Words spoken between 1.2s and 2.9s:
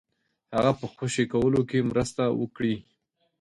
کولو کې مرسته وکړي.